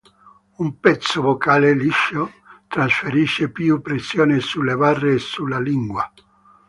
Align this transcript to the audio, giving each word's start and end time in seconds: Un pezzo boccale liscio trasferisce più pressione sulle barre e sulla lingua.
Un 0.57 0.79
pezzo 0.79 1.21
boccale 1.21 1.75
liscio 1.75 2.31
trasferisce 2.67 3.51
più 3.51 3.81
pressione 3.81 4.39
sulle 4.39 4.75
barre 4.75 5.13
e 5.13 5.19
sulla 5.19 5.59
lingua. 5.59 6.11